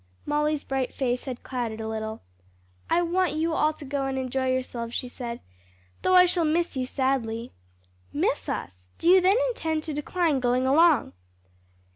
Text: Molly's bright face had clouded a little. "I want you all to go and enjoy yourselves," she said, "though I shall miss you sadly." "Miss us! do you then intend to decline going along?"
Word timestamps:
Molly's 0.25 0.63
bright 0.63 0.91
face 0.95 1.25
had 1.25 1.43
clouded 1.43 1.79
a 1.79 1.87
little. 1.87 2.23
"I 2.89 3.03
want 3.03 3.33
you 3.33 3.53
all 3.53 3.71
to 3.73 3.85
go 3.85 4.07
and 4.07 4.17
enjoy 4.17 4.47
yourselves," 4.51 4.95
she 4.95 5.07
said, 5.07 5.41
"though 6.01 6.15
I 6.15 6.25
shall 6.25 6.43
miss 6.43 6.75
you 6.75 6.87
sadly." 6.87 7.51
"Miss 8.11 8.49
us! 8.49 8.89
do 8.97 9.07
you 9.07 9.21
then 9.21 9.37
intend 9.49 9.83
to 9.83 9.93
decline 9.93 10.39
going 10.39 10.65
along?" 10.65 11.13